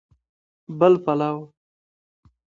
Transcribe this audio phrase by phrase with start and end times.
[0.79, 1.31] بل پلو